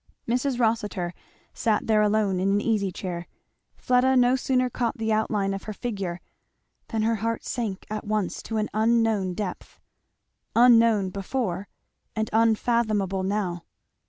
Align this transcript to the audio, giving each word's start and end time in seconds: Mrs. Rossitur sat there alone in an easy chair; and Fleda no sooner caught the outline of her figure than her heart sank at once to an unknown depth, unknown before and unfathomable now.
Mrs. 0.27 0.59
Rossitur 0.59 1.13
sat 1.53 1.85
there 1.85 2.01
alone 2.01 2.39
in 2.39 2.49
an 2.49 2.59
easy 2.59 2.91
chair; 2.91 3.17
and 3.17 3.27
Fleda 3.85 4.17
no 4.17 4.35
sooner 4.35 4.67
caught 4.67 4.97
the 4.97 5.13
outline 5.13 5.53
of 5.53 5.65
her 5.65 5.73
figure 5.73 6.19
than 6.87 7.03
her 7.03 7.17
heart 7.17 7.45
sank 7.45 7.85
at 7.91 8.03
once 8.03 8.41
to 8.41 8.57
an 8.57 8.67
unknown 8.73 9.35
depth, 9.35 9.79
unknown 10.55 11.11
before 11.11 11.67
and 12.15 12.31
unfathomable 12.33 13.21
now. 13.21 13.63